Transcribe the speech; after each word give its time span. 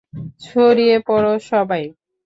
ছড়িয়ে 0.41 0.97
পড়ো 1.07 1.33
সবাই। 1.49 1.83